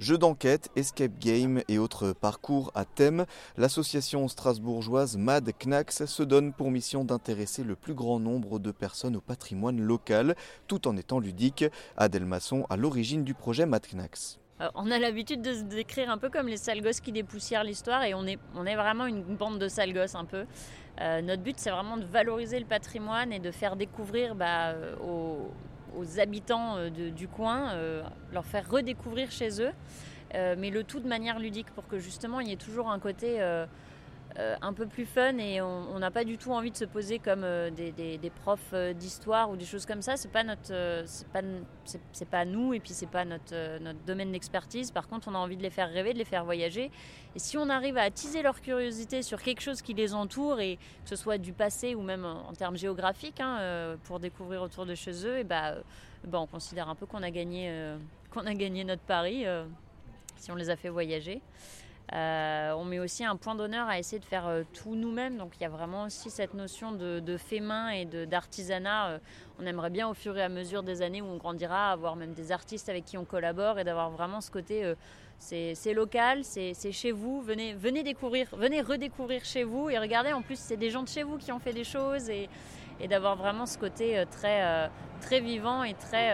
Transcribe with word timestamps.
Jeux 0.00 0.18
d'enquête, 0.18 0.70
escape 0.74 1.18
game 1.20 1.62
et 1.68 1.78
autres 1.78 2.12
parcours 2.12 2.72
à 2.74 2.84
thème, 2.84 3.26
l'association 3.56 4.26
strasbourgeoise 4.26 5.16
Mad 5.16 5.52
Knax 5.58 6.06
se 6.06 6.22
donne 6.24 6.52
pour 6.52 6.72
mission 6.72 7.04
d'intéresser 7.04 7.62
le 7.62 7.76
plus 7.76 7.94
grand 7.94 8.18
nombre 8.18 8.58
de 8.58 8.72
personnes 8.72 9.14
au 9.14 9.20
patrimoine 9.20 9.80
local, 9.80 10.34
tout 10.66 10.88
en 10.88 10.96
étant 10.96 11.20
ludique. 11.20 11.64
Adèle 11.96 12.26
Masson 12.26 12.66
à 12.70 12.76
l'origine 12.76 13.22
du 13.22 13.34
projet 13.34 13.66
Mad 13.66 13.86
Knax. 13.86 14.40
Euh, 14.60 14.68
on 14.74 14.90
a 14.90 14.98
l'habitude 14.98 15.42
de 15.42 15.54
se 15.54 15.62
décrire 15.62 16.10
un 16.10 16.18
peu 16.18 16.28
comme 16.28 16.46
les 16.48 16.56
sales 16.56 16.82
qui 17.02 17.12
dépoussièrent 17.12 17.64
l'histoire 17.64 18.04
et 18.04 18.14
on 18.14 18.26
est, 18.26 18.38
vraiment 18.54 19.06
une 19.06 19.22
bande 19.22 19.58
de 19.58 19.68
sales 19.68 19.92
gosses 19.92 20.14
un 20.14 20.24
peu. 20.24 20.44
Euh, 21.00 21.22
notre 21.22 21.42
but 21.42 21.58
c'est 21.58 21.70
vraiment 21.70 21.96
de 21.96 22.04
valoriser 22.04 22.58
le 22.60 22.66
patrimoine 22.66 23.32
et 23.32 23.40
de 23.40 23.50
faire 23.50 23.74
découvrir 23.74 24.34
bah, 24.34 24.70
euh, 24.70 24.94
aux 25.96 26.20
habitants 26.20 26.76
euh, 26.76 26.90
du 26.90 27.28
coin, 27.28 27.72
euh, 27.72 28.02
leur 28.32 28.44
faire 28.44 28.68
redécouvrir 28.68 29.30
chez 29.30 29.60
eux, 29.60 29.72
euh, 30.34 30.54
mais 30.58 30.70
le 30.70 30.84
tout 30.84 31.00
de 31.00 31.08
manière 31.08 31.38
ludique 31.38 31.70
pour 31.74 31.86
que 31.86 31.98
justement 31.98 32.40
il 32.40 32.48
y 32.48 32.52
ait 32.52 32.56
toujours 32.56 32.90
un 32.90 32.98
côté 32.98 33.40
un 34.36 34.72
peu 34.72 34.86
plus 34.86 35.06
fun 35.06 35.38
et 35.38 35.60
on 35.60 35.98
n'a 35.98 36.10
pas 36.10 36.24
du 36.24 36.38
tout 36.38 36.52
envie 36.52 36.70
de 36.70 36.76
se 36.76 36.84
poser 36.84 37.18
comme 37.18 37.46
des, 37.70 37.92
des, 37.92 38.30
profs 38.30 38.74
d'histoire 38.96 39.50
ou 39.50 39.56
des 39.56 39.64
choses 39.64 39.86
comme 39.86 40.02
ça. 40.02 40.16
C'est 40.16 40.30
pas 40.30 40.42
notre, 40.42 41.04
c'est 41.06 41.28
pas, 41.28 41.42
c'est 42.12 42.28
pas 42.28 42.44
nous 42.44 42.74
et 42.74 42.80
puis 42.80 42.92
c'est 42.92 43.08
pas 43.08 43.24
notre, 43.24 43.54
domaine 44.06 44.32
d'expertise. 44.32 44.90
Par 44.90 45.08
contre, 45.08 45.28
on 45.28 45.34
a 45.34 45.38
envie 45.38 45.56
de 45.56 45.62
les 45.62 45.70
faire 45.70 45.88
rêver, 45.90 46.12
de 46.12 46.18
les 46.18 46.24
faire 46.24 46.44
voyager. 46.44 46.90
Et 47.36 47.38
si 47.38 47.56
on 47.56 47.68
arrive 47.68 47.96
à 47.96 48.02
attiser 48.02 48.42
leur 48.42 48.60
curiosité 48.60 49.22
sur 49.22 49.40
quelque 49.40 49.60
chose 49.60 49.82
qui 49.82 49.94
les 49.94 50.14
entoure 50.14 50.60
et 50.60 50.76
que 50.76 51.10
ce 51.10 51.16
soit 51.16 51.38
du 51.38 51.52
passé 51.52 51.94
ou 51.94 52.02
même 52.02 52.24
en, 52.24 52.48
en 52.48 52.52
termes 52.54 52.76
géographiques 52.76 53.40
hein, 53.40 53.96
pour 54.04 54.18
découvrir 54.18 54.62
autour 54.62 54.86
de 54.86 54.94
chez 54.94 55.26
eux, 55.26 55.38
et 55.38 55.44
bah, 55.44 55.76
bah, 56.26 56.40
on 56.40 56.46
considère 56.46 56.88
un 56.88 56.94
peu 56.94 57.06
qu'on 57.06 57.22
a 57.22 57.30
gagné, 57.30 57.72
qu'on 58.30 58.46
a 58.46 58.54
gagné 58.54 58.84
notre 58.84 59.02
pari 59.02 59.44
si 60.36 60.50
on 60.50 60.56
les 60.56 60.70
a 60.70 60.76
fait 60.76 60.88
voyager. 60.88 61.40
Euh, 62.12 62.72
on 62.72 62.84
met 62.84 62.98
aussi 62.98 63.24
un 63.24 63.36
point 63.36 63.54
d'honneur 63.54 63.88
à 63.88 63.98
essayer 63.98 64.18
de 64.18 64.24
faire 64.24 64.46
euh, 64.46 64.62
tout 64.74 64.94
nous-mêmes. 64.94 65.38
Donc 65.38 65.52
il 65.58 65.62
y 65.62 65.66
a 65.66 65.70
vraiment 65.70 66.04
aussi 66.04 66.30
cette 66.30 66.54
notion 66.54 66.92
de, 66.92 67.36
fait 67.36 67.60
main 67.60 67.90
et 67.90 68.04
d'artisanat. 68.04 69.08
Euh, 69.08 69.18
on 69.58 69.66
aimerait 69.66 69.90
bien 69.90 70.08
au 70.08 70.14
fur 70.14 70.36
et 70.36 70.42
à 70.42 70.48
mesure 70.48 70.82
des 70.82 71.02
années 71.02 71.22
où 71.22 71.26
on 71.26 71.36
grandira 71.36 71.92
avoir 71.92 72.16
même 72.16 72.34
des 72.34 72.52
artistes 72.52 72.88
avec 72.88 73.04
qui 73.04 73.16
on 73.16 73.24
collabore 73.24 73.78
et 73.78 73.84
d'avoir 73.84 74.10
vraiment 74.10 74.40
ce 74.40 74.50
côté 74.50 74.94
c'est 75.38 75.92
local, 75.92 76.42
c'est 76.42 76.92
chez 76.92 77.12
vous, 77.12 77.42
venez, 77.42 77.74
venez 77.74 78.02
découvrir, 78.02 78.48
venez 78.52 78.80
redécouvrir 78.80 79.44
chez 79.44 79.62
vous 79.62 79.90
et 79.90 79.98
regardez 79.98 80.32
en 80.32 80.42
plus 80.42 80.58
c'est 80.58 80.76
des 80.76 80.90
gens 80.90 81.02
de 81.02 81.08
chez 81.08 81.22
vous 81.22 81.36
qui 81.36 81.52
ont 81.52 81.58
fait 81.58 81.72
des 81.72 81.84
choses 81.84 82.30
et, 82.30 82.48
d'avoir 83.08 83.36
vraiment 83.36 83.66
ce 83.66 83.76
côté 83.76 84.24
très, 84.30 84.88
très 85.20 85.40
vivant 85.40 85.82
et 85.84 85.94
très. 85.94 86.32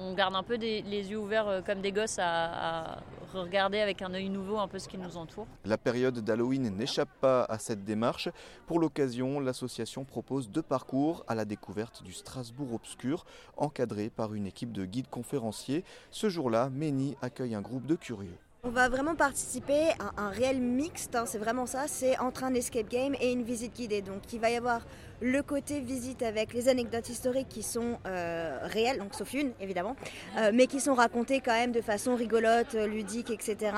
On 0.00 0.14
garde 0.14 0.34
un 0.34 0.42
peu 0.42 0.56
les 0.56 0.82
yeux 0.82 1.18
ouverts 1.18 1.62
comme 1.66 1.80
des 1.80 1.92
gosses 1.92 2.18
à, 2.20 2.98
regarder 3.40 3.80
avec 3.80 4.02
un 4.02 4.12
œil 4.14 4.28
nouveau 4.28 4.58
un 4.58 4.68
peu 4.68 4.78
ce 4.78 4.88
qui 4.88 4.98
nous 4.98 5.16
entoure. 5.16 5.46
La 5.64 5.78
période 5.78 6.18
d'Halloween 6.18 6.68
n'échappe 6.76 7.10
pas 7.20 7.44
à 7.44 7.58
cette 7.58 7.84
démarche. 7.84 8.28
Pour 8.66 8.78
l'occasion, 8.78 9.40
l'association 9.40 10.04
propose 10.04 10.50
deux 10.50 10.62
parcours 10.62 11.24
à 11.28 11.34
la 11.34 11.44
découverte 11.44 12.02
du 12.02 12.12
Strasbourg 12.12 12.74
obscur, 12.74 13.24
encadré 13.56 14.10
par 14.10 14.34
une 14.34 14.46
équipe 14.46 14.72
de 14.72 14.84
guides 14.84 15.10
conférenciers. 15.10 15.84
Ce 16.10 16.28
jour-là, 16.28 16.70
Méni 16.70 17.16
accueille 17.22 17.54
un 17.54 17.62
groupe 17.62 17.86
de 17.86 17.94
curieux. 17.94 18.38
On 18.64 18.70
va 18.70 18.88
vraiment 18.88 19.16
participer 19.16 19.88
à 19.98 20.22
un 20.22 20.28
réel 20.28 20.60
mixte, 20.60 21.16
hein, 21.16 21.24
c'est 21.26 21.38
vraiment 21.38 21.66
ça, 21.66 21.88
c'est 21.88 22.16
entre 22.20 22.44
un 22.44 22.54
escape 22.54 22.88
game 22.88 23.16
et 23.20 23.32
une 23.32 23.42
visite 23.42 23.74
guidée. 23.74 24.02
Donc 24.02 24.32
il 24.32 24.38
va 24.38 24.50
y 24.50 24.56
avoir 24.56 24.82
le 25.20 25.42
côté 25.42 25.80
visite 25.80 26.22
avec 26.22 26.54
les 26.54 26.68
anecdotes 26.68 27.08
historiques 27.08 27.48
qui 27.48 27.64
sont 27.64 27.98
euh, 28.06 28.60
réelles, 28.62 28.98
donc 28.98 29.14
sauf 29.14 29.34
une 29.34 29.50
évidemment, 29.60 29.96
euh, 30.38 30.52
mais 30.54 30.68
qui 30.68 30.78
sont 30.78 30.94
racontées 30.94 31.40
quand 31.40 31.50
même 31.50 31.72
de 31.72 31.80
façon 31.80 32.14
rigolote, 32.14 32.74
ludique, 32.74 33.30
etc 33.30 33.72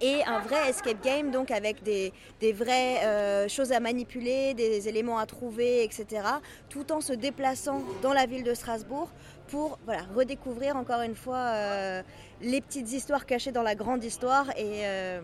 et 0.00 0.24
un 0.24 0.40
vrai 0.40 0.70
escape 0.70 1.02
game, 1.02 1.30
donc 1.30 1.50
avec 1.50 1.82
des, 1.82 2.12
des 2.40 2.52
vraies 2.52 3.04
euh, 3.04 3.48
choses 3.48 3.72
à 3.72 3.80
manipuler, 3.80 4.54
des 4.54 4.88
éléments 4.88 5.18
à 5.18 5.26
trouver, 5.26 5.84
etc., 5.84 6.22
tout 6.68 6.92
en 6.92 7.00
se 7.00 7.12
déplaçant 7.12 7.82
dans 8.02 8.12
la 8.12 8.26
ville 8.26 8.44
de 8.44 8.54
Strasbourg 8.54 9.08
pour 9.48 9.78
voilà, 9.84 10.02
redécouvrir 10.14 10.76
encore 10.76 11.00
une 11.00 11.16
fois 11.16 11.38
euh, 11.38 12.02
les 12.40 12.60
petites 12.60 12.92
histoires 12.92 13.26
cachées 13.26 13.52
dans 13.52 13.62
la 13.62 13.74
grande 13.74 14.04
histoire 14.04 14.50
et, 14.56 14.86
euh, 14.86 15.20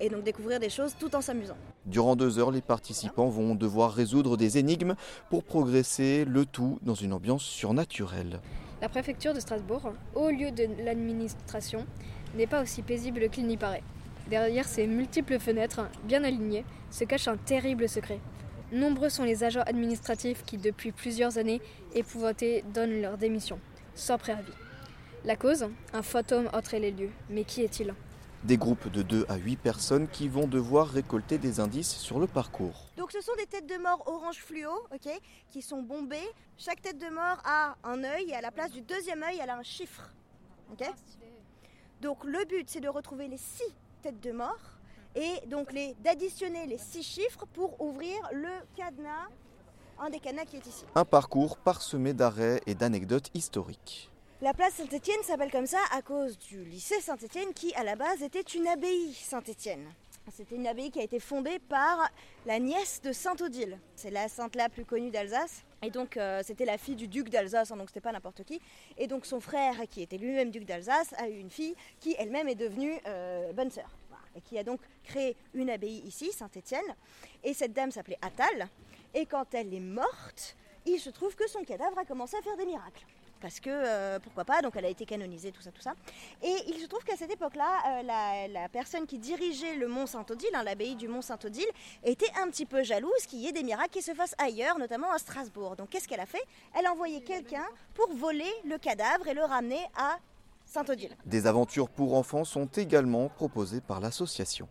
et 0.00 0.08
donc 0.08 0.24
découvrir 0.24 0.60
des 0.60 0.70
choses 0.70 0.94
tout 0.98 1.14
en 1.14 1.20
s'amusant. 1.20 1.56
Durant 1.86 2.16
deux 2.16 2.38
heures, 2.38 2.50
les 2.50 2.60
participants 2.60 3.28
vont 3.28 3.54
devoir 3.54 3.92
résoudre 3.92 4.36
des 4.36 4.58
énigmes 4.58 4.96
pour 5.30 5.44
progresser, 5.44 6.24
le 6.24 6.44
tout 6.44 6.78
dans 6.82 6.94
une 6.94 7.12
ambiance 7.12 7.42
surnaturelle. 7.42 8.40
La 8.82 8.88
préfecture 8.90 9.32
de 9.32 9.40
Strasbourg, 9.40 9.92
haut 10.14 10.28
lieu 10.28 10.50
de 10.50 10.66
l'administration, 10.84 11.86
n'est 12.36 12.46
pas 12.46 12.62
aussi 12.62 12.82
paisible 12.82 13.28
qu'il 13.30 13.46
n'y 13.46 13.56
paraît. 13.56 13.82
Derrière 14.28 14.66
ces 14.66 14.86
multiples 14.86 15.38
fenêtres, 15.38 15.88
bien 16.04 16.24
alignées, 16.24 16.64
se 16.90 17.04
cache 17.04 17.28
un 17.28 17.36
terrible 17.36 17.88
secret. 17.88 18.20
Nombreux 18.72 19.08
sont 19.08 19.24
les 19.24 19.44
agents 19.44 19.62
administratifs 19.62 20.44
qui, 20.44 20.58
depuis 20.58 20.90
plusieurs 20.92 21.38
années, 21.38 21.60
épouvantés, 21.94 22.64
donnent 22.74 23.00
leur 23.00 23.16
démission, 23.16 23.60
sans 23.94 24.18
préavis. 24.18 24.52
La 25.24 25.36
cause 25.36 25.66
Un 25.92 26.02
fantôme 26.02 26.48
entrait 26.52 26.80
les 26.80 26.90
lieux. 26.90 27.10
Mais 27.30 27.44
qui 27.44 27.62
est-il? 27.62 27.94
Des 28.44 28.56
groupes 28.56 28.88
de 28.90 29.02
2 29.02 29.26
à 29.28 29.36
8 29.36 29.56
personnes 29.56 30.08
qui 30.08 30.28
vont 30.28 30.46
devoir 30.46 30.88
récolter 30.88 31.38
des 31.38 31.58
indices 31.58 31.96
sur 31.96 32.18
le 32.18 32.26
parcours. 32.26 32.86
Donc 32.96 33.10
ce 33.12 33.20
sont 33.20 33.34
des 33.38 33.46
têtes 33.46 33.66
de 33.66 33.80
mort 33.82 34.02
orange 34.06 34.38
fluo, 34.38 34.70
ok, 34.94 35.10
qui 35.50 35.62
sont 35.62 35.82
bombées. 35.82 36.28
Chaque 36.56 36.80
tête 36.82 36.98
de 36.98 37.08
mort 37.12 37.40
a 37.44 37.76
un 37.84 38.04
œil 38.04 38.30
et 38.30 38.34
à 38.34 38.40
la 38.40 38.50
place 38.50 38.70
du 38.72 38.82
deuxième 38.82 39.22
œil, 39.22 39.38
elle 39.42 39.50
a 39.50 39.56
un 39.56 39.62
chiffre. 39.62 40.10
ok? 40.72 40.86
Donc 42.00 42.24
le 42.24 42.44
but 42.44 42.68
c'est 42.68 42.80
de 42.80 42.88
retrouver 42.88 43.28
les 43.28 43.38
6 43.38 43.62
têtes 44.02 44.20
de 44.20 44.32
mort 44.32 44.60
et 45.14 45.46
donc 45.46 45.72
d'additionner 46.00 46.66
les 46.66 46.78
6 46.78 47.02
chiffres 47.02 47.46
pour 47.54 47.80
ouvrir 47.80 48.16
le 48.32 48.50
cadenas, 48.76 49.28
un 49.98 50.10
des 50.10 50.20
cadenas 50.20 50.44
qui 50.44 50.56
est 50.56 50.66
ici. 50.66 50.84
Un 50.94 51.04
parcours 51.04 51.56
parsemé 51.56 52.12
d'arrêts 52.12 52.60
et 52.66 52.74
d'anecdotes 52.74 53.30
historiques. 53.34 54.10
La 54.42 54.52
place 54.52 54.74
Saint-Étienne 54.74 55.22
s'appelle 55.22 55.50
comme 55.50 55.66
ça 55.66 55.78
à 55.92 56.02
cause 56.02 56.38
du 56.38 56.62
lycée 56.64 57.00
Saint-Étienne 57.00 57.54
qui 57.54 57.74
à 57.74 57.82
la 57.82 57.96
base 57.96 58.22
était 58.22 58.42
une 58.42 58.66
abbaye 58.66 59.14
Saint-Étienne. 59.14 59.88
C'était 60.32 60.56
une 60.56 60.66
abbaye 60.66 60.90
qui 60.90 60.98
a 60.98 61.02
été 61.02 61.20
fondée 61.20 61.58
par 61.58 62.10
la 62.46 62.58
nièce 62.58 63.00
de 63.00 63.12
Sainte-Odile. 63.12 63.78
C'est 63.94 64.10
la 64.10 64.28
sainte 64.28 64.56
la 64.56 64.68
plus 64.68 64.84
connue 64.84 65.10
d'Alsace. 65.10 65.64
Et 65.82 65.90
donc 65.90 66.16
euh, 66.16 66.40
c'était 66.44 66.64
la 66.64 66.78
fille 66.78 66.96
du 66.96 67.06
duc 67.06 67.28
d'Alsace, 67.28 67.70
hein, 67.70 67.76
donc 67.76 67.88
c'était 67.88 68.00
pas 68.00 68.12
n'importe 68.12 68.42
qui. 68.42 68.60
Et 68.98 69.06
donc 69.06 69.24
son 69.24 69.40
frère, 69.40 69.76
qui 69.88 70.02
était 70.02 70.18
lui-même 70.18 70.50
duc 70.50 70.64
d'Alsace, 70.64 71.14
a 71.16 71.28
eu 71.28 71.38
une 71.38 71.50
fille 71.50 71.76
qui 72.00 72.16
elle-même 72.18 72.48
est 72.48 72.56
devenue 72.56 72.98
euh, 73.06 73.52
bonne 73.52 73.70
sœur. 73.70 73.88
Et 74.34 74.40
qui 74.40 74.58
a 74.58 74.64
donc 74.64 74.80
créé 75.04 75.36
une 75.54 75.70
abbaye 75.70 76.02
ici, 76.04 76.32
Saint-Étienne. 76.32 76.94
Et 77.44 77.54
cette 77.54 77.72
dame 77.72 77.90
s'appelait 77.90 78.18
Attal. 78.20 78.68
Et 79.14 79.26
quand 79.26 79.54
elle 79.54 79.72
est 79.72 79.80
morte, 79.80 80.56
il 80.86 80.98
se 80.98 81.10
trouve 81.10 81.34
que 81.34 81.48
son 81.48 81.62
cadavre 81.64 81.98
a 81.98 82.04
commencé 82.04 82.36
à 82.36 82.42
faire 82.42 82.56
des 82.56 82.66
miracles 82.66 83.04
parce 83.40 83.60
que 83.60 83.70
euh, 83.70 84.18
pourquoi 84.18 84.44
pas, 84.44 84.62
donc 84.62 84.74
elle 84.76 84.84
a 84.84 84.88
été 84.88 85.04
canonisée, 85.04 85.52
tout 85.52 85.62
ça, 85.62 85.70
tout 85.70 85.82
ça. 85.82 85.94
Et 86.42 86.54
il 86.68 86.80
se 86.80 86.86
trouve 86.86 87.04
qu'à 87.04 87.16
cette 87.16 87.30
époque-là, 87.30 88.00
euh, 88.00 88.02
la, 88.02 88.48
la, 88.48 88.68
personne 88.68 89.06
qui 89.06 89.18
dirigeait 89.18 89.76
le 89.76 89.88
mont 89.88 90.06
Saint-Odile, 90.06 90.48
hein, 90.54 90.62
l'abbaye 90.62 90.96
du 90.96 91.08
mont 91.08 91.22
Saint-Odile, 91.22 91.68
était 92.04 92.30
un 92.42 92.48
petit 92.48 92.66
peu 92.66 92.82
jalouse 92.82 93.26
qu'il 93.28 93.40
y 93.40 93.48
ait 93.48 93.52
des 93.52 93.62
miracles 93.62 93.90
qui 93.90 94.02
se 94.02 94.14
fassent 94.14 94.34
ailleurs, 94.38 94.78
notamment 94.78 95.10
à 95.12 95.18
Strasbourg. 95.18 95.76
Donc 95.76 95.90
qu'est-ce 95.90 96.08
qu'elle 96.08 96.20
a 96.20 96.26
fait? 96.26 96.42
Elle 96.76 96.86
a 96.86 96.92
envoyé 96.92 97.20
quelqu'un 97.20 97.66
pour 97.94 98.12
voler 98.14 98.50
le 98.64 98.78
cadavre 98.78 99.28
et 99.28 99.34
le 99.34 99.44
ramener 99.44 99.84
à 99.96 100.18
Saint-Odile. 100.64 101.16
Des 101.24 101.46
aventures 101.46 101.88
pour 101.88 102.14
enfants 102.14 102.44
sont 102.44 102.66
également 102.66 103.28
proposées 103.28 103.80
par 103.80 104.00
l'association. 104.00 104.68